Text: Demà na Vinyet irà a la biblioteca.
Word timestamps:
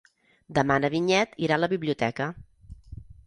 Demà 0.57 0.77
na 0.85 0.89
Vinyet 0.93 1.37
irà 1.47 1.59
a 1.59 1.63
la 1.63 1.69
biblioteca. 1.75 2.31